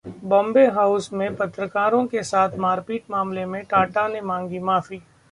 Bombay 0.23 0.65
House 0.67 1.11
में 1.13 1.35
पत्रकारों 1.35 2.05
के 2.07 2.23
साथ 2.23 2.57
मारपीट 2.57 3.03
मामले 3.11 3.45
में 3.45 3.63
टाटा 3.63 4.07
ने 4.07 4.21
मांगी 4.21 4.59
माफी 4.59 5.01